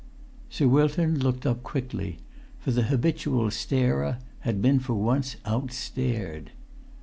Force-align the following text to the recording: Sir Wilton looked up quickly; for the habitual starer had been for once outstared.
Sir 0.49 0.67
Wilton 0.67 1.19
looked 1.19 1.45
up 1.45 1.61
quickly; 1.61 2.17
for 2.57 2.71
the 2.71 2.81
habitual 2.89 3.51
starer 3.51 4.17
had 4.39 4.59
been 4.59 4.79
for 4.79 4.95
once 4.95 5.35
outstared. 5.45 6.49